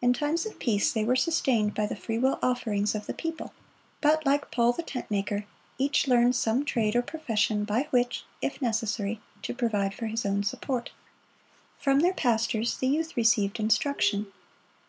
[0.00, 3.52] In times of peace they were sustained by the freewill offerings of the people;
[4.00, 5.44] but, like Paul the tent maker,
[5.78, 10.42] each learned some trade or profession by which, if necessary, to provide for his own
[10.42, 10.90] support.
[11.78, 14.26] From their pastors the youth received instruction.